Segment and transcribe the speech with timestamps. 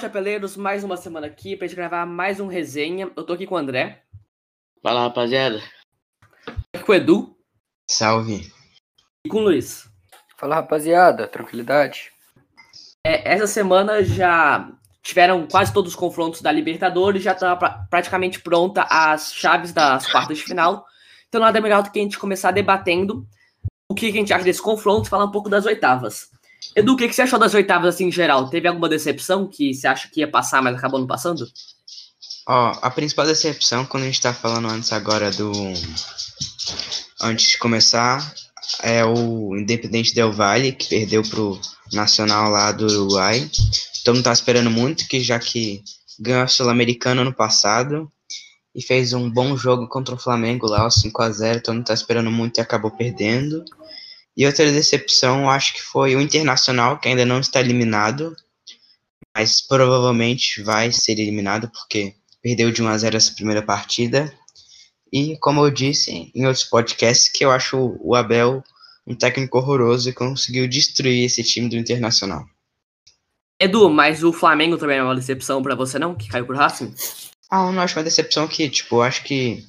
[0.00, 3.10] Salve, chapeleiros, mais uma semana aqui pra gente gravar mais um resenha.
[3.14, 4.02] Eu tô aqui com o André.
[4.82, 5.62] Fala, rapaziada.
[6.72, 7.36] Aqui com o Edu.
[7.88, 8.50] Salve.
[9.26, 9.90] E com o Luiz.
[10.38, 11.28] Fala, rapaziada.
[11.28, 12.12] Tranquilidade.
[13.06, 14.72] É, essa semana já
[15.02, 20.10] tiveram quase todos os confrontos da Libertadores, já tá pra, praticamente pronta as chaves das
[20.10, 20.86] quartas de final.
[21.28, 23.26] Então nada melhor do que a gente começar debatendo
[23.88, 26.30] o que a gente acha desse confronto e falar um pouco das oitavas.
[26.74, 28.48] Edu, o que você achou das oitavas assim em geral?
[28.48, 31.46] Teve alguma decepção que você acha que ia passar, mas acabou não passando?
[32.46, 35.52] Ó, a principal decepção, quando a gente tá falando antes agora do.
[37.20, 38.34] Antes de começar,
[38.82, 41.60] é o Independente Del Valle, que perdeu pro
[41.92, 43.48] Nacional lá do Uruguai.
[44.04, 45.82] Todo mundo tá esperando muito, que já que
[46.18, 48.10] ganhou a Sul-Americana ano passado
[48.74, 51.86] e fez um bom jogo contra o Flamengo lá, o 5 a 0 todo mundo
[51.86, 53.64] tá esperando muito e acabou perdendo.
[54.40, 58.34] E outra decepção, acho que foi o Internacional, que ainda não está eliminado,
[59.36, 64.34] mas provavelmente vai ser eliminado porque perdeu de 1 a 0 essa primeira partida.
[65.12, 68.64] E como eu disse em outros podcasts, que eu acho o Abel
[69.06, 72.42] um técnico horroroso e conseguiu destruir esse time do Internacional.
[73.60, 76.94] Edu, mas o Flamengo também é uma decepção para você não, que caiu por Racing?
[77.50, 79.62] Ah, eu não acho uma decepção que, tipo, eu acho que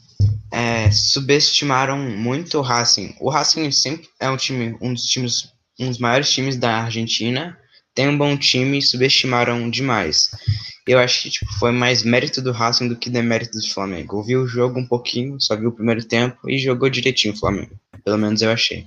[0.52, 3.16] é, subestimaram muito o Racing.
[3.20, 7.58] O Racing sempre é um time, um dos times, um dos maiores times da Argentina.
[7.96, 10.30] Tem um bom time e subestimaram demais.
[10.88, 14.20] Eu acho que tipo, foi mais mérito do Racing do que demérito do Flamengo.
[14.20, 17.38] Eu vi o jogo um pouquinho, só vi o primeiro tempo e jogou direitinho o
[17.38, 17.80] Flamengo.
[18.04, 18.86] Pelo menos eu achei.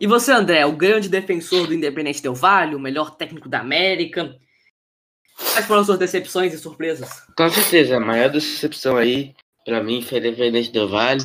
[0.00, 4.34] E você, André, o grande defensor do Independente Del Vale, o melhor técnico da América.
[5.52, 7.22] Quais foram as suas decepções e surpresas?
[7.36, 9.34] Com certeza, a maior decepção aí
[9.64, 11.24] Pra mim, Independente do Vale.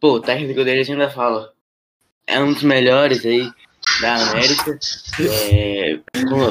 [0.00, 1.52] Pô, o técnico deles ainda fala.
[2.26, 3.48] É um dos melhores aí
[4.00, 4.78] da América.
[5.20, 6.00] É,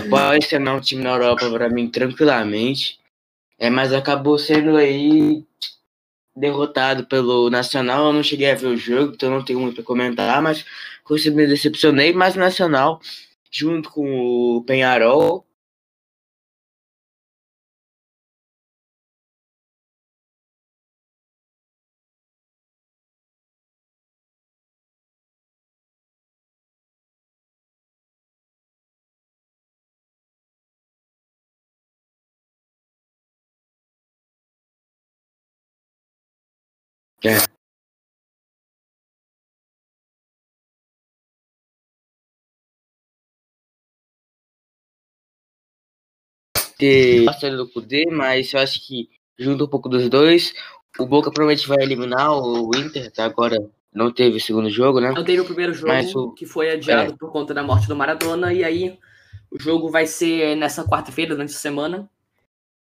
[0.10, 3.00] pode ser um time na Europa pra mim tranquilamente.
[3.60, 5.44] É, mas acabou sendo aí
[6.36, 8.08] derrotado pelo Nacional.
[8.08, 10.66] Eu não cheguei a ver o jogo, então não tenho muito para comentar, mas
[11.10, 12.14] me decepcionei.
[12.14, 13.02] Mas o Nacional,
[13.52, 15.46] junto com o Penharol,
[37.26, 37.56] É.
[46.78, 49.10] ter bastante do poder, mas eu acho que
[49.40, 50.54] junto um pouco dos dois,
[51.00, 53.26] o Boca provavelmente vai eliminar o Inter, tá?
[53.26, 53.58] agora
[53.94, 55.12] não teve o segundo jogo, né?
[55.12, 56.34] Não teve o primeiro jogo, o...
[56.34, 57.18] que foi adiado é.
[57.18, 59.00] por conta da morte do Maradona, e aí
[59.50, 62.10] o jogo vai ser nessa quarta-feira, durante a semana.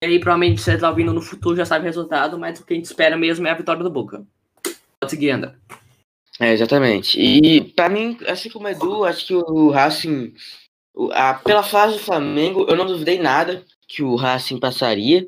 [0.04, 2.74] E aí provavelmente você tá ouvindo no futuro, já sabe o resultado, mas o que
[2.74, 4.28] a gente espera mesmo é a vitória do Boca.
[5.00, 5.56] Pode seguir, André.
[6.42, 7.18] É, exatamente.
[7.18, 10.34] E para mim, assim como o Edu, acho que o Racing,
[11.14, 15.26] a, pela fase do Flamengo, eu não duvidei nada que o Racing passaria,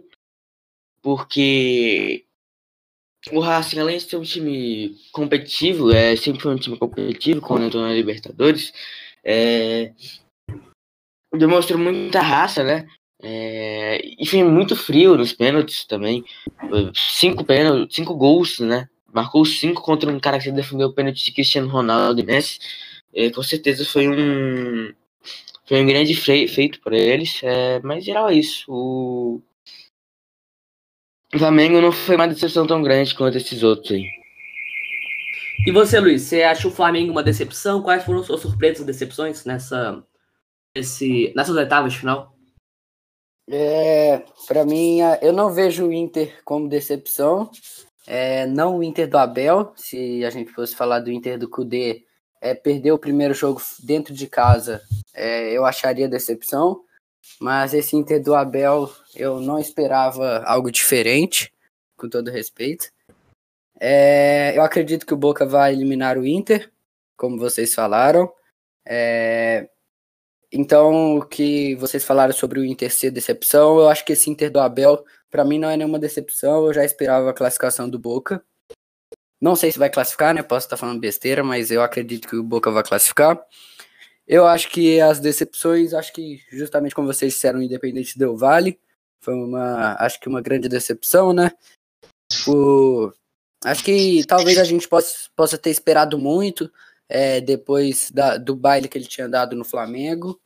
[1.02, 2.26] porque
[3.32, 7.64] o Racing, além de ser um time competitivo, é sempre foi um time competitivo quando
[7.64, 8.74] entrou na Libertadores,
[9.24, 9.94] é,
[11.34, 12.86] demonstrou muita raça, né?
[13.28, 16.24] É, e foi muito frio nos pênaltis também.
[16.94, 18.88] Cinco pênaltis, cinco gols, né?
[19.16, 22.60] marcou cinco contra um cara que defendeu o pênalti de Cristiano Ronaldo e Messi.
[23.14, 24.94] É, com certeza foi um
[25.66, 28.66] foi um grande feito para eles, é, mas em geral é isso.
[28.68, 29.42] O...
[31.36, 34.06] Flamengo não foi uma decepção tão grande quanto esses outros aí.
[35.66, 37.82] E você, Luiz, você acha o Flamengo uma decepção?
[37.82, 40.04] Quais foram suas surpresas e decepções nessa,
[40.76, 42.35] esse, nessas oitavas de final?
[43.48, 47.50] É, para mim, eu não vejo o Inter como decepção.
[48.08, 52.06] É, não o Inter do Abel, se a gente fosse falar do Inter do Cudê,
[52.42, 54.82] é, perder o primeiro jogo dentro de casa,
[55.14, 56.84] é, eu acharia decepção.
[57.40, 61.52] Mas esse Inter do Abel, eu não esperava algo diferente,
[61.98, 62.92] com todo respeito.
[63.80, 66.72] É, eu acredito que o Boca vai eliminar o Inter,
[67.18, 68.32] como vocês falaram.
[68.86, 69.68] É,
[70.52, 74.52] então, o que vocês falaram sobre o Inter ser decepção, eu acho que esse Inter
[74.52, 75.04] do Abel
[75.36, 78.42] para mim não é nenhuma decepção, eu já esperava a classificação do Boca.
[79.42, 80.42] Não sei se vai classificar, né?
[80.42, 83.38] Posso estar falando besteira, mas eu acredito que o Boca vai classificar.
[84.26, 88.80] Eu acho que as decepções, acho que justamente como vocês disseram, o Independente Del Vale
[89.22, 91.52] foi uma, acho que uma grande decepção, né?
[92.48, 93.12] O,
[93.66, 96.72] acho que talvez a gente possa, possa ter esperado muito
[97.10, 100.40] é, depois da, do baile que ele tinha dado no Flamengo.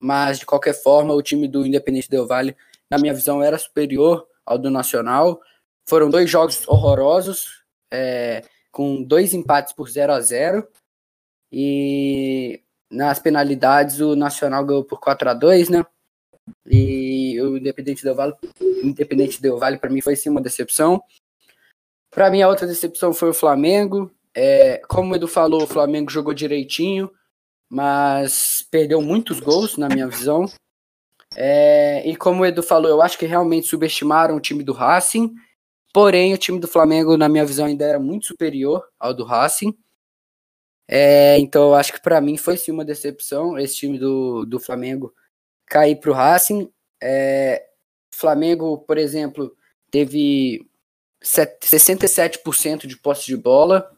[0.00, 2.56] mas de qualquer forma o time do Independente Del Vale,
[2.90, 5.40] na minha visão, era superior ao do Nacional.
[5.88, 10.66] Foram dois jogos horrorosos, é, com dois empates por 0 a 0
[11.50, 12.60] e
[12.90, 15.86] nas penalidades o Nacional ganhou por 4 a 2 né?
[16.66, 18.34] E o Independente Del Vale,
[18.82, 21.02] Independente Del Vale para mim foi sim uma decepção.
[22.10, 24.10] Para mim a outra decepção foi o Flamengo.
[24.34, 27.10] É, como o Edu falou, o Flamengo jogou direitinho,
[27.70, 30.46] mas perdeu muitos gols na minha visão.
[31.36, 35.34] É, e como o Edu falou, eu acho que realmente subestimaram o time do Racing.
[35.92, 39.76] Porém, o time do Flamengo, na minha visão, ainda era muito superior ao do Racing.
[40.88, 44.58] É, então, eu acho que para mim foi sim uma decepção esse time do, do
[44.58, 45.14] Flamengo
[45.66, 46.70] cair para o Racing.
[47.02, 47.64] É,
[48.12, 49.56] Flamengo, por exemplo,
[49.90, 50.66] teve
[51.22, 53.90] 67% de posse de bola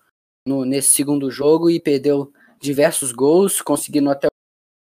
[0.47, 4.29] no, nesse segundo jogo e perdeu diversos gols, conseguindo até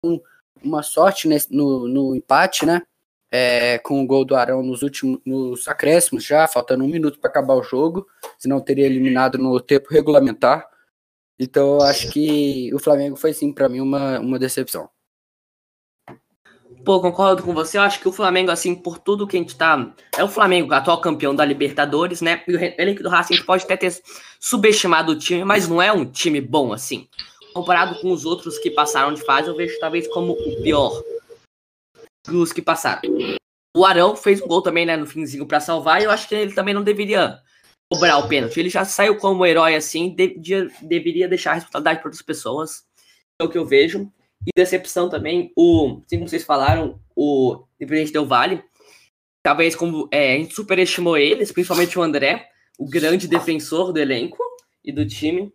[0.05, 0.21] um,
[0.63, 2.83] uma sorte nesse, no, no empate, né?
[3.33, 7.29] É, com o gol do Arão nos últimos nos acréscimos já, faltando um minuto para
[7.29, 8.07] acabar o jogo,
[8.39, 10.69] senão teria eliminado no tempo regulamentar.
[11.37, 14.89] Então eu acho que o Flamengo foi sim para mim uma, uma decepção.
[16.85, 17.79] Pô, concordo com você.
[17.79, 19.95] Eu acho que o Flamengo, assim, por tudo que a gente tá.
[20.17, 22.43] É o Flamengo, atual campeão da Libertadores, né?
[22.47, 23.95] E o elenco do Racing pode até ter
[24.39, 27.09] subestimado o time, mas não é um time bom, assim.
[27.55, 31.03] Comparado com os outros que passaram de fase, eu vejo talvez como o pior
[32.27, 33.01] dos que passaram.
[33.77, 36.35] O Arão fez um gol também, né, no finzinho para salvar, e eu acho que
[36.35, 37.41] ele também não deveria
[37.93, 38.59] cobrar o pênalti.
[38.59, 42.85] Ele já saiu como herói assim, de, de, deveria deixar a responsabilidade para outras pessoas.
[43.41, 44.13] É o que eu vejo.
[44.47, 48.63] E decepção também, o, assim como vocês falaram, o Independente Del Vale,
[49.43, 52.49] talvez como é, a gente superestimou eles, principalmente o André,
[52.79, 54.43] o grande defensor do elenco
[54.85, 55.53] e do time.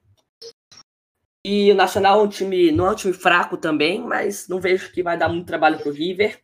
[1.45, 4.91] E o Nacional é um time, não é um time fraco também, mas não vejo
[4.91, 6.39] que vai dar muito trabalho pro River.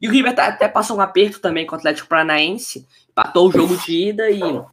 [0.00, 3.52] E o River tá, até passou um aperto também com o Atlético Paranaense, empatou o
[3.52, 4.64] jogo de ida e um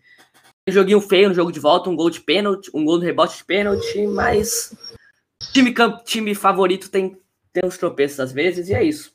[0.69, 3.43] joguinho feio no jogo de volta, um gol de pênalti, um gol no rebote de
[3.43, 4.73] pênalti, mas
[5.53, 5.73] Time,
[6.05, 7.19] time favorito tem,
[7.53, 9.11] tem uns tropeços às vezes, e é isso.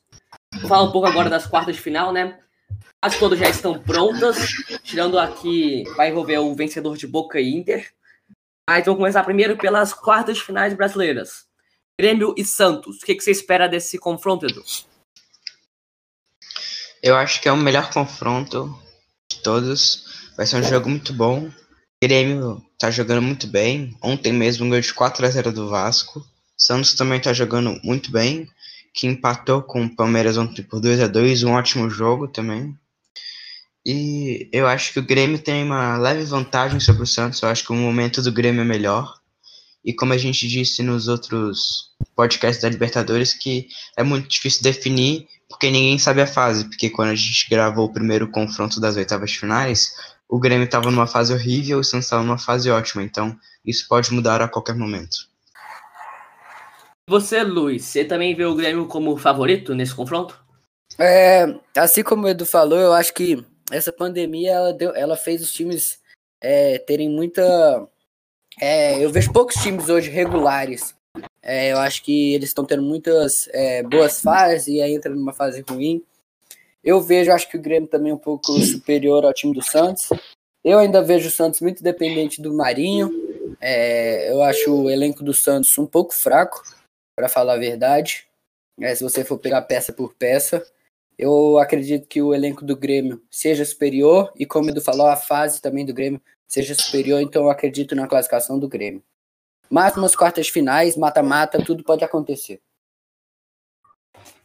[0.60, 2.38] Vou falar um pouco agora das quartas de final, né?
[3.00, 4.36] As todas já estão prontas,
[4.82, 7.92] tirando aqui, vai envolver o vencedor de Boca e Inter.
[8.68, 11.46] Mas vamos começar primeiro pelas quartas de finais brasileiras.
[11.98, 13.02] Grêmio e Santos.
[13.02, 14.62] O que, que você espera desse confronto, Edu?
[17.02, 18.78] Eu acho que é o melhor confronto
[19.28, 20.32] de todos.
[20.36, 21.50] Vai ser um jogo muito bom.
[22.02, 23.96] Grêmio tá jogando muito bem.
[24.02, 26.26] Ontem mesmo ganhou de 4 a 0 do Vasco.
[26.58, 28.48] Santos também tá jogando muito bem,
[28.92, 32.76] que empatou com o Palmeiras ontem por 2 a 2, um ótimo jogo também.
[33.86, 37.40] E eu acho que o Grêmio tem uma leve vantagem sobre o Santos.
[37.40, 39.14] Eu acho que o momento do Grêmio é melhor.
[39.84, 45.28] E como a gente disse nos outros podcasts da Libertadores, que é muito difícil definir,
[45.48, 46.64] porque ninguém sabe a fase.
[46.64, 49.92] Porque quando a gente gravou o primeiro confronto das oitavas finais,
[50.32, 53.02] o Grêmio estava numa fase horrível e o Santos estava numa fase ótima.
[53.02, 55.28] Então, isso pode mudar a qualquer momento.
[57.06, 60.42] Você, Luiz, você também vê o Grêmio como favorito nesse confronto?
[60.98, 65.42] É, assim como o Edu falou, eu acho que essa pandemia ela, deu, ela fez
[65.42, 65.98] os times
[66.40, 67.86] é, terem muita.
[68.58, 70.94] É, eu vejo poucos times hoje regulares.
[71.42, 75.34] É, eu acho que eles estão tendo muitas é, boas fases e aí entra numa
[75.34, 76.02] fase ruim.
[76.84, 80.08] Eu vejo, acho que o Grêmio também é um pouco superior ao time do Santos.
[80.64, 83.10] Eu ainda vejo o Santos muito dependente do Marinho.
[83.60, 86.62] É, eu acho o elenco do Santos um pouco fraco,
[87.16, 88.26] para falar a verdade.
[88.80, 90.64] É, se você for pegar peça por peça,
[91.18, 95.16] eu acredito que o elenco do Grêmio seja superior e, como o Edu falou, a
[95.16, 99.02] fase também do Grêmio seja superior, então eu acredito na classificação do Grêmio.
[99.70, 102.60] Mas quartas finais, mata-mata, tudo pode acontecer.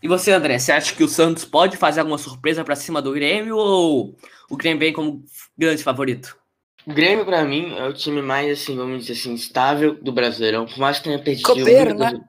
[0.01, 3.11] E você, André, você acha que o Santos pode fazer alguma surpresa para cima do
[3.11, 4.15] Grêmio ou
[4.49, 5.23] o Grêmio vem como
[5.57, 6.37] grande favorito?
[6.85, 10.65] O Grêmio, para mim, é o time mais, assim, vamos dizer assim, estável do Brasileirão.
[10.65, 11.45] Por mais que tenha perdido.
[11.45, 12.21] Copeiro, né?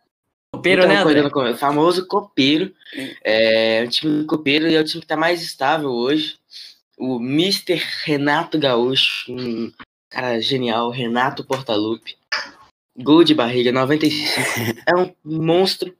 [0.52, 1.23] Copeiro, né, André?
[1.23, 2.75] O famoso copeiro.
[3.23, 6.37] É, o time copeiro e é o time que tá mais estável hoje.
[6.99, 7.81] O Mr.
[8.05, 9.73] Renato Gaúcho, um
[10.11, 12.17] cara genial, Renato Portaluppi.
[12.97, 14.40] Gol de barriga, 95.
[14.88, 15.95] é um monstro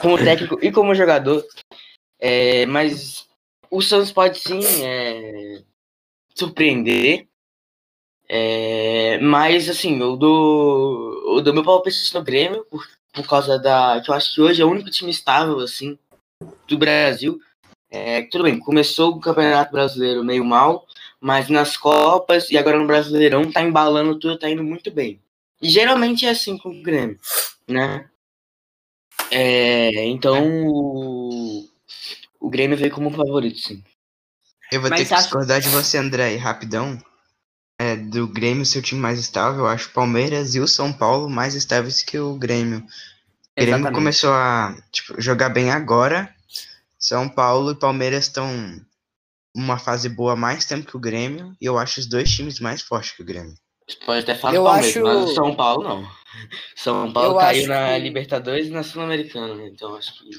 [0.00, 1.44] como técnico e como jogador.
[2.18, 3.26] É, mas
[3.70, 5.62] o Santos pode sim é,
[6.34, 7.26] surpreender.
[8.28, 14.00] É, mas assim, eu dou, eu dou meu palpite no Grêmio por, por causa da.
[14.00, 15.98] que eu acho que hoje é o único time estável assim
[16.66, 17.40] do Brasil.
[17.90, 20.86] É, tudo bem, começou o Campeonato Brasileiro meio mal,
[21.20, 25.20] mas nas Copas e agora no Brasileirão tá embalando tudo, tá indo muito bem.
[25.60, 27.18] E geralmente é assim com o Grêmio,
[27.66, 28.08] né?
[29.30, 31.68] É, então o,
[32.40, 33.82] o Grêmio veio como favorito, sim.
[34.72, 36.98] Eu vou Mas ter que acho- discordar de você, André, rapidão.
[37.78, 41.30] É, do Grêmio, seu time mais estável, eu acho o Palmeiras e o São Paulo
[41.30, 42.80] mais estáveis que o Grêmio.
[42.80, 42.84] O
[43.56, 43.94] Grêmio Exatamente.
[43.94, 46.34] começou a tipo, jogar bem agora.
[46.98, 48.46] São Paulo e Palmeiras estão
[49.56, 51.56] uma fase boa há mais tempo que o Grêmio.
[51.58, 53.54] E eu acho os dois times mais fortes que o Grêmio.
[53.96, 56.10] Pode até falar Eu Palmeiras, acho- mas o São Paulo não.
[56.76, 59.68] São Paulo Eu caiu na que- Libertadores e na Sul-Americana, né?
[59.68, 60.30] Então acho que.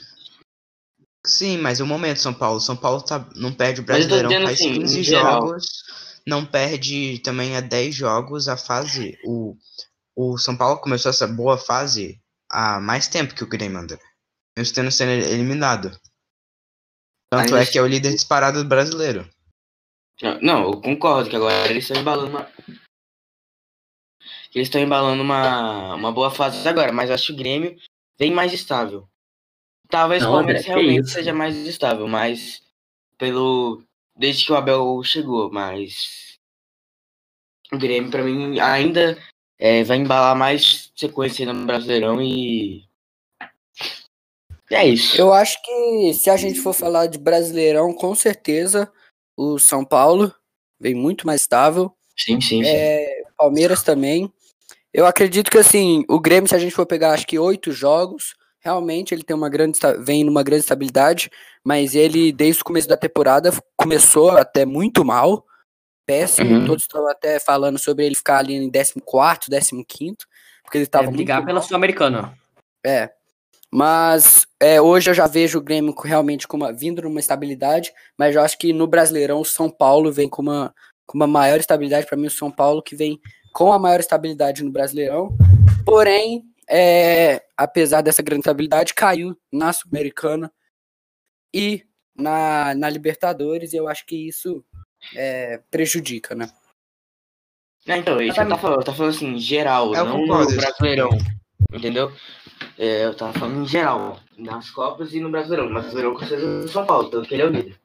[1.25, 2.59] Sim, mas o momento, São Paulo.
[2.59, 5.41] São Paulo tá, não perde o Brasileirão faz assim, 15 em geral.
[5.47, 5.65] jogos.
[6.25, 9.17] Não perde também há 10 jogos a fase.
[9.25, 9.55] O,
[10.15, 13.99] o São Paulo começou essa boa fase há mais tempo que o Grêmio, André.
[14.57, 15.91] Mesmo tendo sendo eliminado.
[17.31, 19.27] Tanto é que é o líder disparado do brasileiro.
[20.21, 22.47] Não, Não, eu concordo que agora eles estão embalando uma.
[24.53, 27.77] Eles estão embalando uma, uma boa fase agora, mas acho que o Grêmio
[28.19, 29.07] vem mais estável.
[29.89, 31.13] Talvez o Palmeiras que realmente isso.
[31.13, 32.61] seja mais estável, mas
[33.17, 33.81] pelo.
[34.15, 36.37] Desde que o Abel chegou, mas.
[37.71, 39.17] O Grêmio, pra mim, ainda
[39.57, 42.83] é, vai embalar mais sequência no Brasileirão e.
[44.69, 45.19] É isso.
[45.19, 48.91] Eu acho que se a gente for falar de Brasileirão, com certeza
[49.35, 50.33] o São Paulo
[50.79, 51.93] vem muito mais estável.
[52.17, 52.69] Sim, sim, sim.
[52.69, 54.31] É, Palmeiras também.
[54.93, 58.35] Eu acredito que assim, o Grêmio, se a gente for pegar acho que oito jogos,
[58.59, 61.29] realmente ele tem uma grande vem numa grande estabilidade,
[61.63, 65.45] mas ele desde o começo da temporada começou até muito mal.
[66.05, 66.65] Péssimo, Uhum.
[66.65, 70.17] todos estão até falando sobre ele ficar ali em 14, 15,
[70.63, 72.37] porque ele estava É, muito brigar pela Sul-Americana.
[72.85, 73.11] é.
[73.73, 78.35] Mas é, hoje eu já vejo o Grêmio realmente com uma, vindo numa estabilidade, mas
[78.35, 80.75] eu acho que no Brasileirão o São Paulo vem com uma,
[81.07, 82.05] com uma maior estabilidade.
[82.05, 83.17] Para mim, o São Paulo que vem
[83.51, 85.35] com a maior estabilidade no Brasileirão.
[85.85, 90.51] Porém, é, apesar dessa grande estabilidade, caiu na Sul-Americana
[91.53, 91.83] e
[92.15, 93.73] na, na Libertadores.
[93.73, 94.63] E eu acho que isso
[95.15, 96.49] é, prejudica, né?
[97.85, 100.51] Não, então, isso eu tava falando, eu tava falando assim, geral, Eu não concordo.
[100.51, 101.09] no Brasileirão.
[101.73, 102.11] Entendeu?
[102.77, 105.67] É, eu tava falando em geral, nas Copas e no Brasileirão.
[105.67, 107.80] No Brasileirão com certeza o São Paulo, tanto que ele é o líder.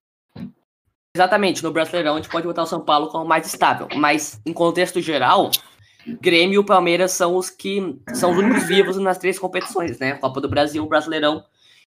[1.16, 4.52] Exatamente, no Brasileirão a gente pode botar o São Paulo como mais estável, mas em
[4.52, 5.50] contexto geral,
[6.20, 10.12] Grêmio e o Palmeiras são os que são os únicos vivos nas três competições, né?
[10.16, 11.42] Copa do Brasil, Brasileirão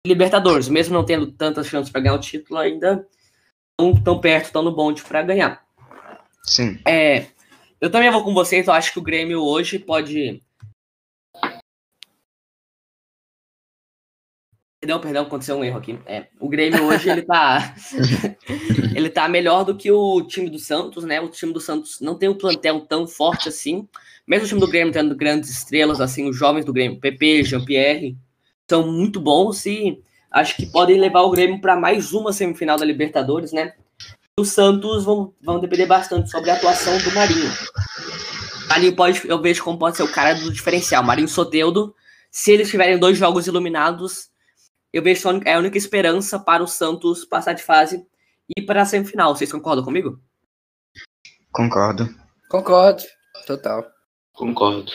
[0.05, 0.69] e Libertadores.
[0.69, 3.05] Mesmo não tendo tantas chances para ganhar o título, ainda
[3.71, 5.61] estão tão perto, estão no bonde para ganhar.
[6.45, 6.79] Sim.
[6.87, 7.25] É,
[7.81, 10.41] eu também vou com vocês, eu acho que o Grêmio hoje pode.
[14.79, 15.99] Perdão, perdão, aconteceu um erro aqui.
[16.05, 17.75] É, o Grêmio hoje ele tá.
[18.95, 21.19] ele tá melhor do que o time do Santos, né?
[21.19, 23.87] O time do Santos não tem um plantel tão forte assim.
[24.25, 28.15] Mesmo o time do Grêmio tendo grandes estrelas, assim, os jovens do Grêmio, PP, Jean-Pierre,
[28.69, 32.85] são muito bons e acho que podem levar o Grêmio para mais uma semifinal da
[32.85, 33.73] Libertadores, né?
[34.39, 37.51] o Santos vão, vão depender bastante sobre a atuação do Marinho.
[38.67, 41.03] Marinho pode, eu vejo como pode ser o cara do diferencial.
[41.03, 41.93] Marinho Soteudo,
[42.31, 44.29] se eles tiverem dois jogos iluminados,
[44.91, 48.05] eu vejo que é a única esperança para o Santos passar de fase
[48.55, 49.35] e para a semifinal.
[49.35, 50.19] Vocês concordam comigo?
[51.51, 52.09] Concordo.
[52.49, 53.03] Concordo,
[53.45, 53.85] total.
[54.33, 54.91] Concordo.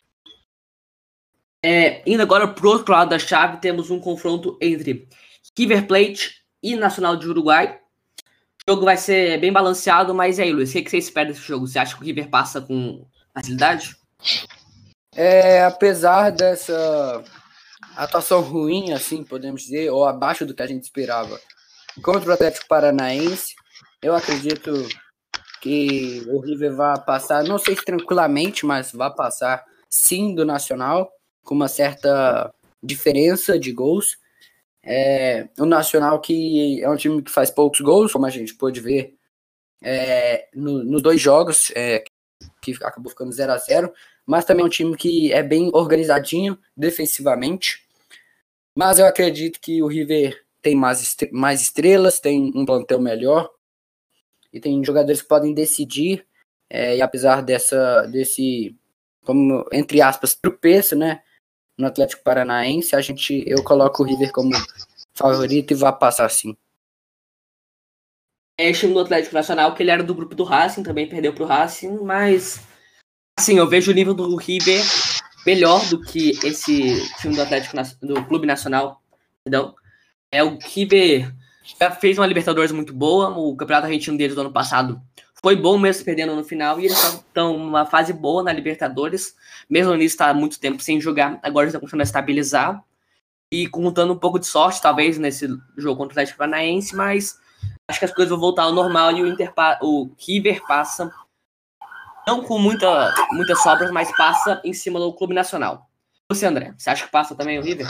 [1.65, 5.09] É, indo agora pro outro lado da chave, temos um confronto entre
[5.57, 7.81] River Plate e Nacional de Uruguai.
[8.67, 11.29] O jogo vai ser bem balanceado, mas e aí, Luiz, o que, que você espera
[11.29, 11.67] desse jogo?
[11.67, 13.97] Você acha que o River passa com facilidade?
[15.15, 17.23] É, apesar dessa
[17.97, 21.41] atuação ruim, assim, podemos dizer, ou abaixo do que a gente esperava,
[22.03, 23.55] contra o Atlético Paranaense,
[24.03, 24.73] eu acredito
[25.61, 31.11] que o River vai passar, não sei se tranquilamente, mas vai passar sim do Nacional,
[31.43, 34.19] com uma certa diferença de gols.
[34.83, 38.81] É, o Nacional que é um time que faz poucos gols, como a gente pôde
[38.81, 39.15] ver
[39.83, 42.05] é, no, nos dois jogos, é,
[42.61, 43.93] que acabou ficando 0 a 0
[44.27, 47.84] mas também é um time que é bem organizadinho defensivamente.
[48.77, 53.51] Mas eu acredito que o River tem mais, mais estrelas, tem um plantel melhor
[54.53, 56.27] e tem jogadores que podem decidir.
[56.69, 58.75] É, e apesar dessa, desse,
[59.25, 61.23] como entre aspas, tropeço, né,
[61.79, 64.51] no Atlético Paranaense, a gente, eu coloco o River como
[65.15, 66.57] favorito e vai passar sim.
[68.59, 71.45] É o do Atlético Nacional, que ele era do grupo do Racing, também perdeu pro
[71.45, 72.61] Racing, mas
[73.39, 74.81] assim, eu vejo o nível do River
[75.47, 79.03] melhor do que esse time do Atlético do Clube Nacional,
[79.43, 79.75] perdão.
[80.31, 81.33] É o River
[81.81, 85.01] já fez uma Libertadores muito boa, o Campeonato Argentino deles do ano passado
[85.45, 89.37] foi bom mesmo perdendo no final e eles estão numa fase boa na Libertadores,
[89.69, 92.83] mesmo nisso está há muito tempo sem jogar, agora está começando a estabilizar.
[93.53, 95.47] e contando um pouco de sorte, talvez, nesse
[95.77, 97.39] jogo contra o Atlético Paranaense, mas
[97.87, 101.13] acho que as coisas vão voltar ao normal e o, Inter, o River passa,
[102.27, 105.89] não com muita, muitas sobras, mas passa em cima do Clube Nacional.
[106.31, 107.87] Você, André, você acha que passa também o River?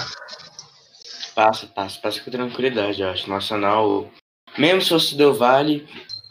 [1.34, 3.28] Passa, passa, passa com tranquilidade, eu acho.
[3.28, 4.10] Nacional,
[4.58, 5.86] mesmo se fosse do Vale,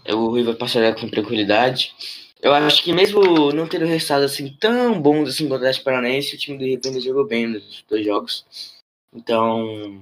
[0.07, 1.93] o River passaria com tranquilidade.
[2.41, 6.37] Eu acho que mesmo não tendo resultados assim tão bons assim contra o Paranaense, o
[6.37, 8.45] time do River ainda jogou bem nos dois jogos.
[9.13, 10.01] Então,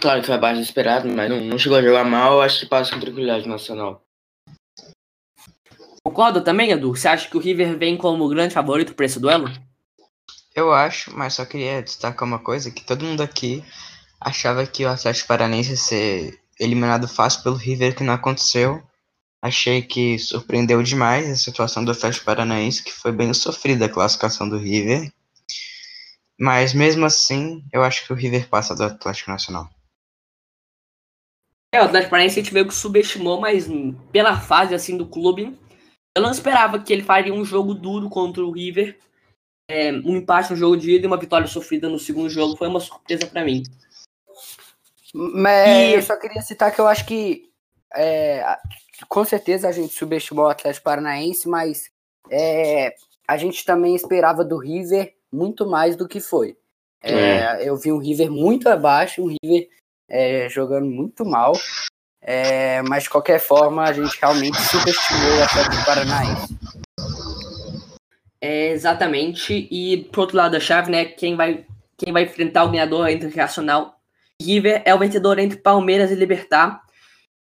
[0.00, 2.66] claro que foi abaixo do esperado, mas não, não chegou a jogar mal, acho que
[2.66, 4.03] passa com tranquilidade nacional.
[6.14, 6.94] Concorda também, Edu?
[6.94, 9.50] Você acha que o River vem como grande favorito para esse duelo?
[10.54, 13.64] Eu acho, mas só queria destacar uma coisa, que todo mundo aqui
[14.20, 18.80] achava que o Atlético Paranaense ia ser eliminado fácil pelo River, que não aconteceu.
[19.42, 24.48] Achei que surpreendeu demais a situação do Atlético Paranaense, que foi bem sofrida a classificação
[24.48, 25.12] do River.
[26.38, 29.68] Mas mesmo assim, eu acho que o River passa do Atlético Nacional.
[31.74, 33.66] É, o Atlético Paranaense a gente meio que subestimou, mas
[34.12, 35.58] pela fase assim do clube,
[36.16, 38.98] eu não esperava que ele faria um jogo duro contra o River.
[39.68, 42.68] É, um empate no jogo de ida e uma vitória sofrida no segundo jogo foi
[42.68, 43.62] uma surpresa para mim.
[45.14, 45.94] Mas e...
[45.94, 47.50] eu só queria citar que eu acho que
[47.94, 48.44] é,
[49.08, 51.90] com certeza a gente subestimou o Atlético Paranaense, mas
[52.30, 52.94] é,
[53.26, 56.56] a gente também esperava do River muito mais do que foi.
[57.02, 57.68] É, é.
[57.68, 59.68] eu vi um River muito abaixo, um River
[60.08, 61.52] é, jogando muito mal,
[62.24, 66.58] é, mas de qualquer forma a gente realmente subestimou o Atlético Paranaense.
[68.40, 71.66] É, exatamente, e pro outro lado da chave, né, quem vai,
[71.96, 74.00] quem vai enfrentar o ganhador internacional,
[74.40, 76.82] River é o vencedor entre Palmeiras e Libertar,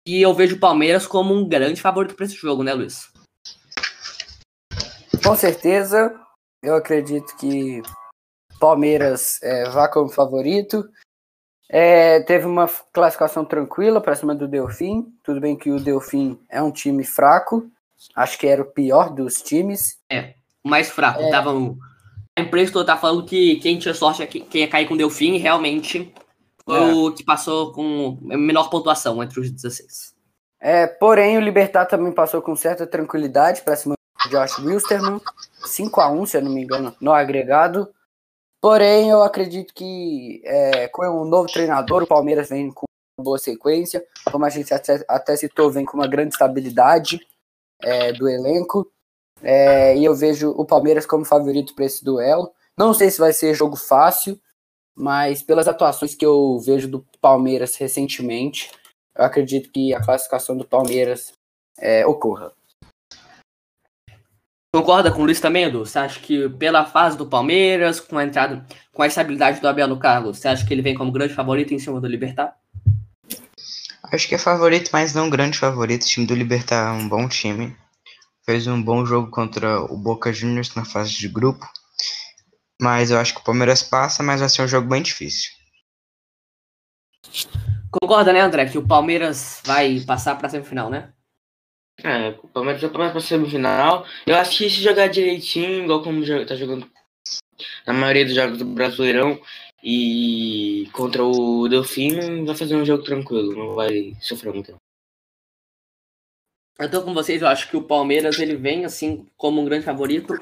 [0.05, 3.10] e eu vejo o Palmeiras como um grande favorito para esse jogo, né, Luiz?
[5.23, 6.13] Com certeza,
[6.62, 7.81] eu acredito que
[8.60, 10.89] Palmeiras é, vá como favorito.
[11.69, 15.08] É, teve uma classificação tranquila para cima do Delfim.
[15.23, 17.69] Tudo bem que o Delfim é um time fraco.
[18.15, 19.97] Acho que era o pior dos times.
[20.10, 21.21] É, o mais fraco.
[21.21, 21.32] É...
[21.32, 21.52] Tava,
[22.36, 24.97] a imprensa toda tá falando que quem tinha sorte é quem ia cair com o
[24.97, 25.38] Delfim.
[25.38, 26.13] Realmente
[26.65, 26.93] foi é.
[26.93, 30.13] o que passou com menor pontuação entre os 16.
[30.60, 35.19] É, porém, o Libertar também passou com certa tranquilidade para cima do Josh Wilstermann,
[35.65, 37.89] 5 a 1 se eu não me engano, no agregado.
[38.63, 42.86] Porém, eu acredito que é, com o novo treinador, o Palmeiras vem com
[43.19, 44.02] uma boa sequência.
[44.32, 47.19] Como a gente até, até citou, vem com uma grande estabilidade
[47.82, 48.89] é, do elenco.
[49.41, 52.54] É, e eu vejo o Palmeiras como favorito para esse duelo.
[52.78, 54.39] Não sei se vai ser jogo fácil,
[54.95, 58.71] mas pelas atuações que eu vejo do Palmeiras recentemente,
[59.13, 61.34] eu acredito que a classificação do Palmeiras
[61.78, 62.54] é, ocorra.
[64.75, 65.86] Concorda com o Luiz também, Edu?
[65.86, 69.88] Você acha que pela fase do Palmeiras, com a entrada, com a estabilidade do Abel
[69.88, 72.57] no Carlos, você acha que ele vem como grande favorito em cima do Libertar?
[74.12, 76.01] Acho que é favorito, mas não grande favorito.
[76.01, 77.77] O time do Libertar é um bom time.
[78.43, 81.63] Fez um bom jogo contra o Boca Juniors na fase de grupo.
[82.81, 85.51] Mas eu acho que o Palmeiras passa, mas vai ser um jogo bem difícil.
[87.91, 91.13] Concorda, né, André, que o Palmeiras vai passar para a semifinal, né?
[92.01, 94.06] É, o Palmeiras vai para a semifinal.
[94.25, 96.89] Eu acho que se jogar direitinho, igual como tá jogando
[97.86, 99.39] na maioria dos jogos do Brasileirão
[99.84, 104.75] e contra o Delfim, vai fazer um jogo tranquilo, não vai sofrer muito.
[106.79, 109.86] Eu tô com vocês, eu acho que o Palmeiras ele vem assim como um grande
[109.86, 110.34] favorito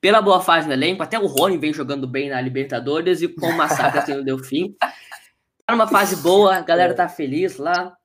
[0.00, 3.46] pela boa fase no elenco, até o Rony vem jogando bem na Libertadores e com
[3.46, 4.74] o massacre assim no Delfim.
[5.64, 7.96] Tá numa fase boa, a galera tá feliz lá.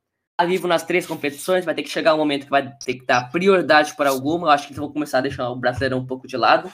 [0.45, 3.31] Vivo nas três competições, vai ter que chegar um momento que vai ter que dar
[3.31, 4.47] prioridade para alguma.
[4.47, 6.71] Eu acho que eles vão começar a deixar o Brasileirão um pouco de lado,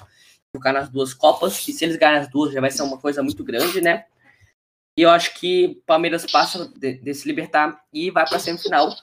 [0.56, 3.23] focar nas duas Copas, e se eles ganharem as duas já vai ser uma coisa
[3.23, 4.06] muito grande, né?
[4.97, 8.39] E eu acho que o Palmeiras passa de, de se libertar e vai para a
[8.39, 8.93] semifinal.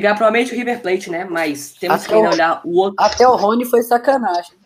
[0.00, 1.24] Pegar provavelmente o River Plate, né?
[1.24, 2.96] Mas temos até que o, olhar o outro.
[2.98, 4.58] Até o Rony foi sacanagem.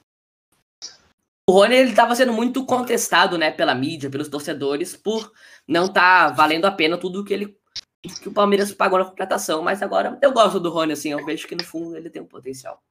[1.48, 5.32] O Rony ele estava sendo muito contestado, né, pela mídia, pelos torcedores, por
[5.66, 7.56] não estar tá valendo a pena tudo que ele
[8.02, 9.62] que o Palmeiras pagou na contratação.
[9.62, 12.26] Mas agora eu gosto do Rony, assim, eu vejo que no fundo ele tem um
[12.26, 12.82] potencial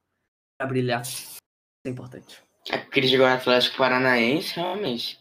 [0.58, 1.02] para brilhar.
[1.02, 1.38] Isso
[1.86, 2.42] é importante.
[2.70, 5.20] É porque ele jogou no Atlético Paranaense, realmente.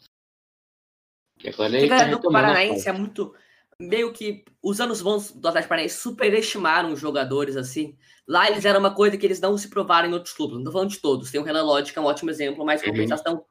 [1.44, 3.34] E agora ele tá do Paranaense é muito
[3.80, 7.98] meio que os anos bons do Atlético Paranaense superestimaram os jogadores assim.
[8.28, 10.58] Lá eles eram uma coisa que eles não se provaram em outros clubes.
[10.58, 11.32] Não tô falando de todos.
[11.32, 12.90] Tem o Renan Lodge, que é um ótimo exemplo, mas uhum.
[12.90, 13.44] compensação.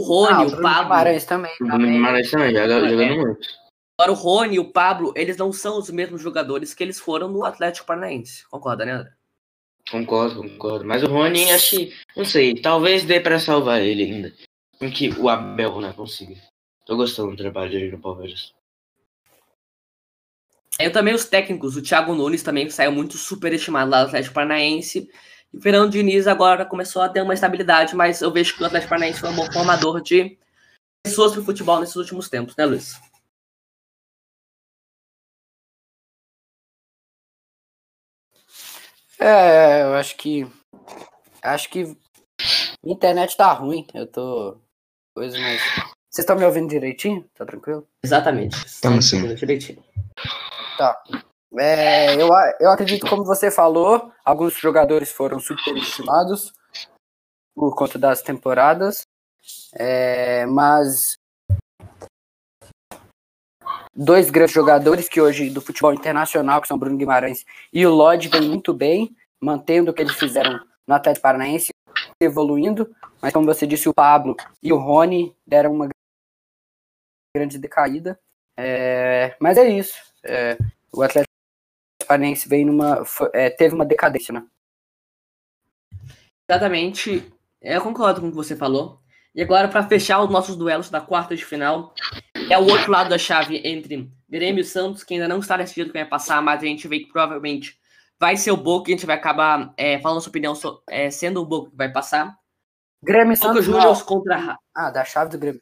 [0.00, 0.82] O Rony, ah, o, o Pablo.
[0.82, 1.52] Guimarães também.
[1.60, 3.63] O Guimarães também, joga, jogando muito.
[3.98, 7.28] Agora o Rony e o Pablo, eles não são os mesmos jogadores que eles foram
[7.28, 8.44] no Atlético Paranaense.
[8.48, 9.12] Concorda, né, André?
[9.90, 10.84] Concordo, concordo.
[10.84, 14.32] Mas o Rony, acho que, não sei, talvez dê para salvar ele ainda.
[14.78, 16.34] Com que o Abel não né, consiga.
[16.84, 18.52] Tô gostando do trabalho dele no Palmeiras.
[20.78, 25.08] Eu também os técnicos, o Thiago Nunes também saiu muito superestimado lá do Atlético Paranaense.
[25.52, 28.66] E o Fernando Diniz agora começou a ter uma estabilidade, mas eu vejo que o
[28.66, 30.36] Atlético Paranaense foi um bom formador de
[31.04, 33.00] pessoas para o futebol nesses últimos tempos, né, Luiz?
[39.24, 40.46] É, eu acho que.
[41.42, 41.96] Acho que.
[42.84, 43.86] A internet tá ruim.
[43.94, 44.58] Eu tô.
[45.14, 45.60] Coisa mais.
[46.10, 47.24] Vocês estão me ouvindo direitinho?
[47.34, 47.86] Tá tranquilo?
[48.04, 48.54] Exatamente.
[48.66, 49.16] Estamos sim.
[49.16, 49.82] ouvindo Direitinho.
[50.78, 51.02] Tá.
[51.58, 56.52] É, eu, a- eu acredito, como você falou, alguns jogadores foram superestimados
[57.54, 59.02] por conta das temporadas.
[59.74, 61.16] É, mas
[63.94, 68.28] dois grandes jogadores que hoje do futebol internacional, que são Bruno Guimarães e o Lodge,
[68.28, 71.72] vêm muito bem, mantendo o que eles fizeram no Atlético Paranaense,
[72.20, 72.94] evoluindo.
[73.20, 75.88] Mas como você disse, o Pablo e o Rony deram uma
[77.36, 78.18] grande decaída.
[78.56, 79.94] É, mas é isso.
[80.22, 80.56] É,
[80.92, 81.32] o Atlético
[82.06, 83.02] Paranaense veio numa,
[83.32, 84.44] é, teve uma decadência, né?
[86.48, 87.32] Exatamente.
[87.60, 89.00] Eu concordo com o que você falou.
[89.34, 91.92] E agora, para fechar os nossos duelos da quarta de final,
[92.48, 95.90] é o outro lado da chave entre Grêmio e Santos, que ainda não está decidido
[95.92, 97.76] quem vai passar, mas a gente vê que provavelmente
[98.18, 101.10] vai ser o Boca, e a gente vai acabar é, falando nossa opinião so- é,
[101.10, 102.32] sendo o Boca que vai passar.
[103.02, 103.64] Grêmio e Boca Santos.
[103.64, 105.60] Juniors contra Ah, da chave do Grêmio.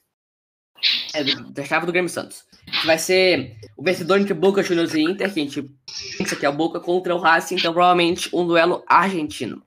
[1.14, 2.44] é, da chave do Grêmio Santos.
[2.84, 5.70] Vai ser o vencedor entre Boca Juniors e Inter, que a gente
[6.18, 9.56] pensa que é o Boca contra o Racing, então provavelmente um duelo argentino.
[9.56, 9.62] O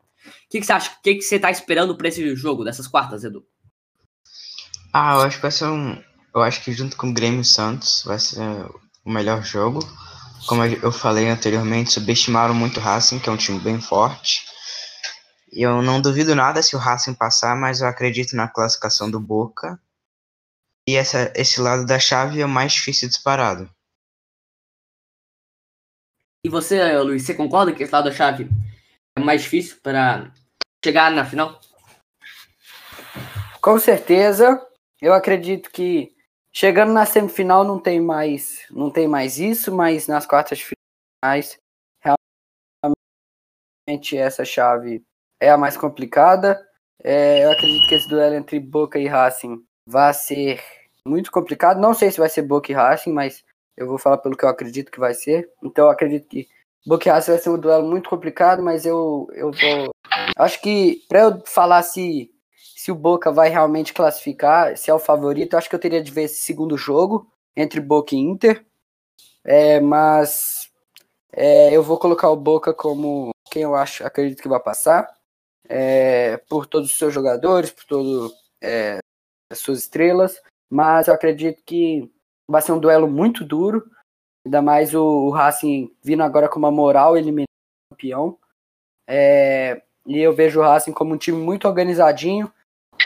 [0.49, 0.91] que, que você acha?
[0.91, 3.45] O que, que você está esperando para esse jogo dessas quartas, Edu?
[4.97, 6.01] Ah, eu acho que vai ser um.
[6.34, 8.39] Eu acho que junto com o Grêmio e Santos vai ser
[9.03, 9.81] o melhor jogo.
[10.47, 14.45] Como eu falei anteriormente, subestimaram muito o Racing, que é um time bem forte.
[15.51, 19.19] E eu não duvido nada se o Racing passar, mas eu acredito na classificação do
[19.19, 19.77] Boca.
[20.88, 23.69] E essa, esse lado da chave é o mais difícil disparado.
[26.45, 28.49] E você, Luiz, você concorda que esse lado da chave
[29.17, 30.31] é mais difícil para
[30.81, 31.60] chegar na final?
[33.60, 34.65] Com certeza.
[35.05, 36.11] Eu acredito que
[36.51, 40.71] chegando na semifinal não tem mais, não tem mais isso, mas nas quartas de
[41.23, 41.59] finais
[42.03, 45.03] realmente essa chave
[45.39, 46.59] é a mais complicada.
[47.03, 50.59] É, eu acredito que esse duelo entre Boca e Racing vai ser
[51.07, 51.79] muito complicado.
[51.79, 53.45] Não sei se vai ser Boca e Racing, mas
[53.77, 55.47] eu vou falar pelo que eu acredito que vai ser.
[55.61, 56.47] Então eu acredito que
[56.83, 59.91] Boca e Racing vai ser um duelo muito complicado, mas eu, eu vou.
[60.35, 62.33] Acho que para eu falar se
[62.86, 66.12] se o Boca vai realmente classificar, se é o favorito, acho que eu teria de
[66.12, 68.63] ver esse segundo jogo entre Boca e Inter.
[69.43, 70.71] É, mas
[71.32, 75.12] é, eu vou colocar o Boca como quem eu acho, acredito que vai passar,
[75.67, 79.00] é, por todos os seus jogadores, por todas é,
[79.52, 80.39] as suas estrelas.
[80.69, 82.08] Mas eu acredito que
[82.48, 83.84] vai ser um duelo muito duro,
[84.45, 87.50] ainda mais o, o Racing vindo agora com uma moral eliminando
[87.89, 88.38] o campeão.
[89.10, 92.54] É, e eu vejo o Racing como um time muito organizadinho,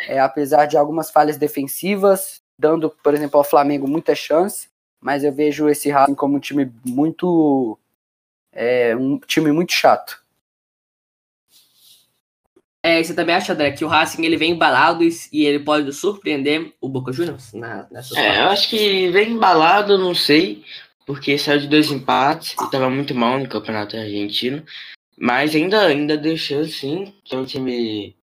[0.07, 4.67] é, apesar de algumas falhas defensivas, dando, por exemplo, ao Flamengo muita chance,
[4.99, 7.77] mas eu vejo esse Racing como um time muito.
[8.51, 10.21] É, um time muito chato.
[12.81, 15.91] É, você também acha, André, que o Racing ele vem embalado e, e ele pode
[15.91, 20.63] surpreender o Boca Juniors na, nessas É, eu acho que vem embalado, não sei,
[21.05, 24.63] porque saiu de dois empates e tava muito mal no campeonato argentino.
[25.17, 28.15] Mas ainda, ainda deixou sim, que é um time,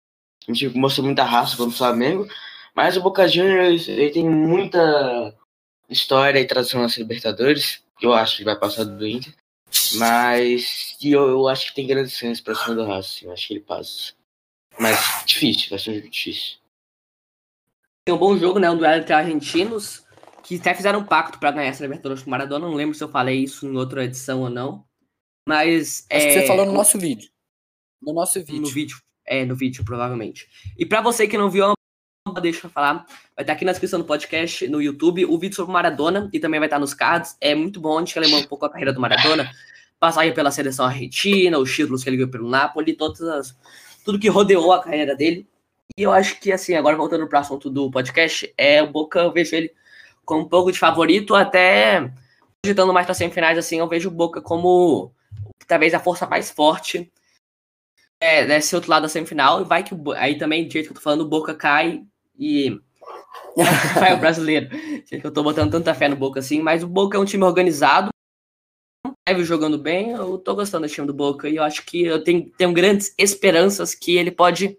[0.54, 2.28] time que mostrou muita raça contra o Flamengo.
[2.74, 5.34] Mas o Boca Juniors ele tem muita
[5.88, 9.32] história e tradição nas Libertadores, que eu acho que vai passar do Inter.
[9.94, 13.54] Mas eu, eu acho que tem grandes chances pra cima do Racing, eu acho que
[13.54, 14.12] ele passa.
[14.78, 16.58] Mas difícil, vai ser um jogo difícil.
[18.04, 18.70] Tem um bom jogo, né?
[18.70, 20.04] Um duelo entre argentinos,
[20.42, 22.68] que até fizeram um pacto para ganhar essa Libertadores com o Maradona.
[22.68, 24.84] Não lembro se eu falei isso em outra edição ou não.
[25.48, 26.06] Mas.
[26.10, 27.30] Acho é, que você falou no nosso vídeo.
[28.02, 28.60] No nosso vídeo.
[28.60, 28.98] No vídeo.
[29.26, 30.48] É, no vídeo, provavelmente.
[30.78, 31.72] E para você que não viu,
[32.40, 33.06] deixa eu falar.
[33.34, 36.60] Vai estar aqui na descrição do podcast, no YouTube, o vídeo sobre Maradona, e também
[36.60, 37.36] vai estar nos cards.
[37.40, 39.50] É muito bom, a gente lembra um pouco a carreira do Maradona.
[39.98, 43.58] Passagem pela seleção argentina, os títulos que ele ganhou pelo Napoli, todas as,
[44.04, 45.46] tudo que rodeou a carreira dele.
[45.96, 49.20] E eu acho que, assim, agora voltando para o assunto do podcast, é o Boca,
[49.20, 49.72] eu vejo ele
[50.24, 52.12] como um pouco de favorito, até
[52.64, 55.12] digitando mais para semifinais, assim, eu vejo o Boca como
[55.66, 57.10] talvez a força mais forte
[58.20, 60.96] é, desse outro lado da semifinal, e vai que aí também, do jeito que eu
[60.96, 62.02] tô falando, o Boca cai
[62.38, 62.78] e
[63.98, 64.68] vai o brasileiro.
[65.10, 68.10] Eu tô botando tanta fé no Boca assim, mas o Boca é um time organizado,
[69.26, 72.22] deve jogando bem, eu tô gostando do time do Boca e eu acho que eu
[72.22, 74.78] tenho, tenho grandes esperanças que ele pode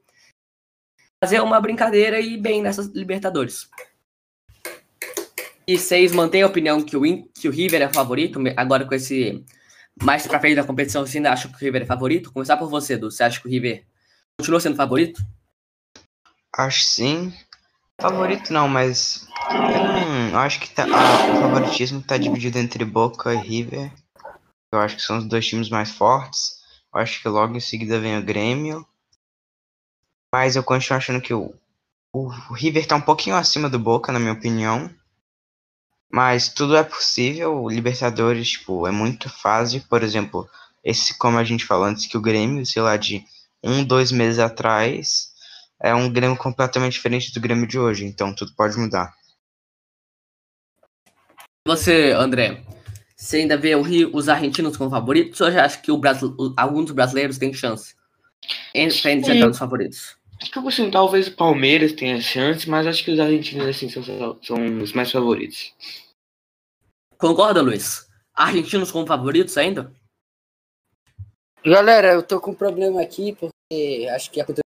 [1.23, 3.69] fazer uma brincadeira e ir bem nessas Libertadores.
[5.67, 7.01] E vocês mantêm a opinião que o,
[7.33, 9.43] que o River é favorito, agora com esse
[10.01, 12.31] mais pra frente da competição, você ainda acha que o River é favorito?
[12.31, 13.11] Começar por você, Du.
[13.11, 13.85] Você acha que o River
[14.37, 15.21] continua sendo favorito?
[16.55, 17.33] Acho sim.
[17.99, 19.27] Favorito não, mas
[20.31, 23.91] eu acho que tá, ah, o favoritismo tá dividido entre Boca e River.
[24.71, 26.61] Eu acho que são os dois times mais fortes.
[26.93, 28.85] Eu acho que logo em seguida vem o Grêmio.
[30.33, 31.53] Mas eu continuo achando que o,
[32.13, 34.93] o River tá um pouquinho acima do Boca, na minha opinião.
[36.09, 37.63] Mas tudo é possível.
[37.63, 39.83] O Libertadores, tipo, é muito fácil.
[39.89, 40.49] Por exemplo,
[40.83, 43.23] esse, como a gente falou antes, que o Grêmio, sei lá, de
[43.63, 45.29] um, dois meses atrás,
[45.81, 48.05] é um Grêmio completamente diferente do Grêmio de hoje.
[48.05, 49.13] Então tudo pode mudar.
[51.67, 52.63] Você, André,
[53.15, 56.91] você ainda vê Rio, os argentinos como favoritos ou já acha que o Brasil, alguns
[56.91, 57.93] brasileiros têm chance?
[58.73, 60.16] Entre entre os favoritos.
[60.41, 64.03] Acho que assim, talvez o Palmeiras tenha chance, mas acho que os argentinos assim, são,
[64.41, 65.73] são os mais favoritos.
[67.17, 68.07] Concorda, Luiz?
[68.33, 69.91] Argentinos como favoritos ainda?
[71.65, 74.63] Galera, eu tô com um problema aqui, porque acho que aconteceu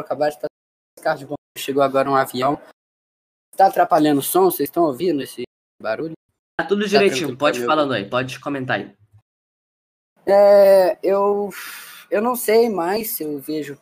[0.00, 0.48] acabar de passar
[1.02, 1.36] carro de bomba.
[1.56, 2.60] Chegou agora um avião.
[3.56, 4.44] Tá atrapalhando o som?
[4.44, 5.42] Vocês estão ouvindo esse
[5.80, 6.14] barulho?
[6.58, 8.94] Tá tudo tá direitinho, tá pode falando aí, pode comentar aí.
[10.26, 11.50] É, eu,
[12.10, 13.78] eu não sei mais se eu vejo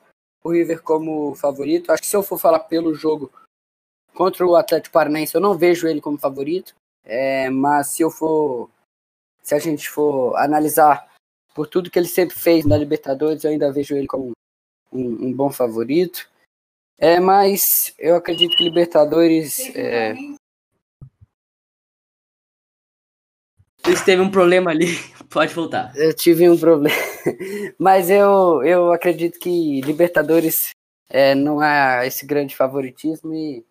[0.47, 1.91] o River como favorito.
[1.91, 3.33] Acho que se eu for falar pelo jogo
[4.15, 6.75] contra o Atlético Paranaense, eu não vejo ele como favorito.
[7.05, 8.71] É, mas se eu for.
[9.43, 11.13] Se a gente for analisar
[11.55, 14.33] por tudo que ele sempre fez na Libertadores, eu ainda vejo ele como
[14.93, 16.29] um, um bom favorito.
[16.99, 19.59] É, mas eu acredito que Libertadores.
[19.75, 20.15] É...
[23.87, 24.99] Você teve um problema ali,
[25.31, 25.93] pode voltar.
[25.97, 26.97] Eu tive um problema.
[27.79, 30.71] Mas eu, eu acredito que Libertadores
[31.09, 33.65] é, não é esse grande favoritismo e,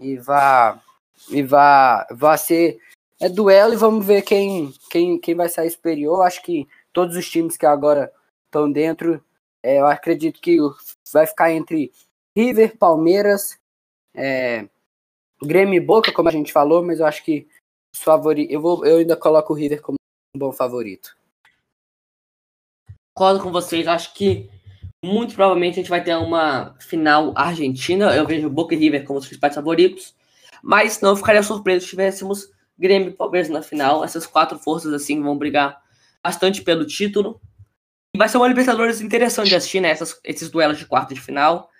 [0.00, 0.82] e vá
[1.30, 2.78] e vá, vá ser
[3.20, 6.22] é duelo e vamos ver quem, quem, quem vai sair superior.
[6.22, 8.10] Acho que todos os times que agora
[8.46, 9.22] estão dentro,
[9.62, 10.58] é, eu acredito que
[11.12, 11.92] vai ficar entre
[12.36, 13.60] River, Palmeiras,
[14.12, 14.66] é,
[15.40, 17.46] Grêmio e Boca, como a gente falou, mas eu acho que
[17.94, 19.96] os favoritos, eu, vou, eu ainda coloco o River como
[20.34, 21.16] um bom favorito
[23.14, 23.86] concordo com vocês.
[23.86, 24.48] Acho que
[25.04, 28.14] muito provavelmente a gente vai ter uma final argentina.
[28.14, 30.14] Eu vejo Boca e River como os principais favoritos.
[30.62, 34.04] Mas não ficaria surpreso se tivéssemos Grêmio e Palmeiras na final.
[34.04, 35.80] Essas quatro forças assim vão brigar
[36.22, 37.40] bastante pelo título.
[38.14, 39.90] E vai ser uma Libertadores interessante de assistir, né?
[39.90, 41.70] Essas, esses duelos de quarta de final.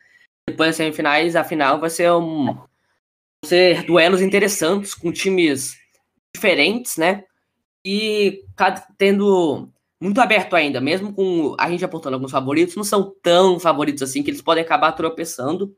[0.49, 2.55] Depois das semifinais, a final vai ser um.
[2.55, 2.69] Vão
[3.45, 5.77] ser duelos interessantes, com times
[6.35, 7.25] diferentes, né?
[7.85, 8.45] E
[8.97, 14.03] tendo muito aberto ainda, mesmo com a gente apontando alguns favoritos, não são tão favoritos
[14.03, 15.77] assim que eles podem acabar tropeçando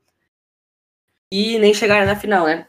[1.31, 2.67] e nem chegarem na final, né?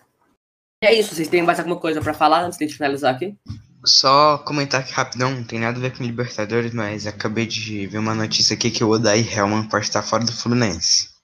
[0.83, 3.37] E é isso, vocês têm mais alguma coisa para falar antes de finalizar aqui?
[3.85, 7.99] Só comentar aqui rapidão, não tem nada a ver com Libertadores, mas acabei de ver
[7.99, 11.14] uma notícia aqui que o Odair Helman pode estar fora do Fluminense.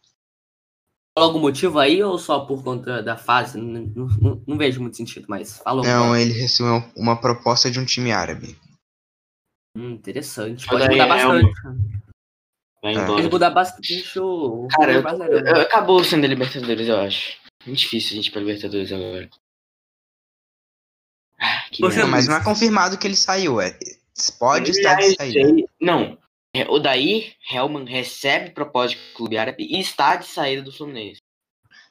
[1.17, 3.57] Algum motivo aí ou só por conta da fase?
[3.57, 3.81] Não,
[4.21, 5.83] não, não vejo muito sentido, mas falou.
[5.83, 8.57] Não, ele recebeu uma proposta de um time árabe.
[9.77, 10.65] Hum, interessante.
[10.65, 11.61] Pode mudar é bastante.
[12.81, 13.07] Vai embora.
[13.07, 14.67] Pode mudar bastante o.
[14.71, 17.37] Cara, eu, acabou sendo Libertadores, eu acho.
[17.65, 19.29] Muito difícil a gente ir pra Libertadores agora.
[21.39, 23.59] Ah, Você, mas não é confirmado que ele saiu.
[23.59, 23.77] É,
[24.39, 25.67] pode estar de saída.
[25.79, 26.17] Não.
[26.53, 31.21] É, o daí, Helman recebe proposta de clube árabe e está de saída do Fluminense.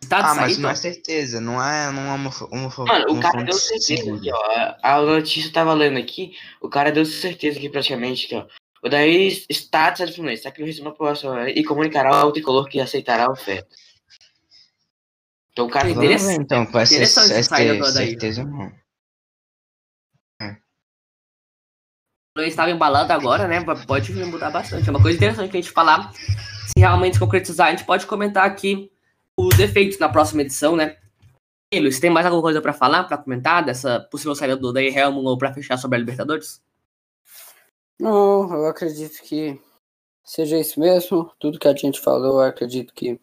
[0.09, 3.43] Tá ah, mas não é certeza, não é, não é uma, uma Mano, o cara
[3.43, 4.75] deu certeza aqui, ó.
[4.83, 8.47] A notícia tava lendo aqui, o cara deu certeza aqui praticamente que, ó.
[8.83, 12.81] O daí está de Fluminense, está aqui no Recife próxima e comunicará ao tricolor que
[12.81, 13.69] aceitará a oferta.
[15.53, 18.73] Então o cara é interessante, então, vai ser, certeza não.
[22.47, 23.65] Estava embalando agora, né?
[23.87, 24.89] Pode mudar bastante.
[24.89, 26.13] É uma coisa interessante que a gente falar.
[26.13, 28.91] Se realmente concretizar, a gente pode comentar aqui
[29.37, 30.97] os efeitos na próxima edição, né?
[31.73, 34.89] E, Luiz, tem mais alguma coisa para falar, para comentar dessa possível saída do Day
[34.89, 36.61] Helmut ou para fechar sobre a Libertadores?
[37.99, 39.61] Não, eu acredito que
[40.25, 41.31] seja isso mesmo.
[41.39, 43.21] Tudo que a gente falou, eu acredito que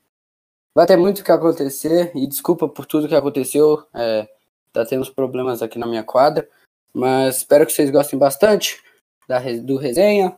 [0.74, 2.12] vai ter muito o que acontecer.
[2.16, 3.86] E desculpa por tudo que aconteceu.
[3.94, 4.28] É,
[4.72, 6.48] tá tendo uns problemas aqui na minha quadra.
[6.94, 8.82] Mas espero que vocês gostem bastante
[9.28, 10.38] da, do resenha.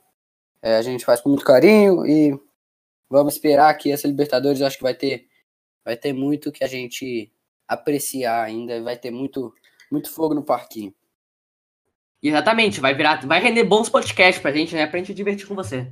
[0.61, 2.37] É, a gente faz com muito carinho e
[3.09, 5.27] vamos esperar que essa Libertadores acho que vai ter
[5.85, 7.31] vai ter muito que a gente
[7.67, 9.53] apreciar ainda, vai ter muito,
[9.91, 10.93] muito fogo no parquinho.
[12.21, 14.85] Exatamente, vai virar, vai render bons podcasts pra gente, né?
[14.85, 15.87] Pra gente divertir com você.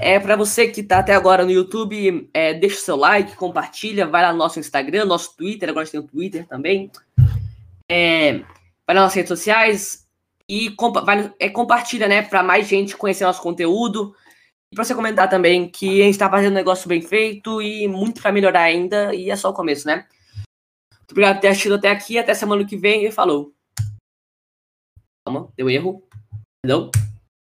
[0.00, 4.06] É para você que tá até agora no YouTube, é, deixa o seu like, compartilha,
[4.06, 6.90] vai lá no nosso Instagram, nosso Twitter, agora a gente tem o Twitter também.
[7.88, 8.38] é,
[8.86, 10.07] vai nas nossas redes sociais
[10.48, 14.14] e compa vai, é, compartilha, né, para mais gente conhecer nosso conteúdo.
[14.72, 17.88] E para você comentar também que a gente está fazendo um negócio bem feito e
[17.88, 20.06] muito para melhorar ainda, e é só o começo, né?
[20.92, 23.54] Muito obrigado por ter assistido até aqui, até semana que vem e falou.
[25.26, 26.02] Calma, deu erro.
[26.62, 26.90] Perdão.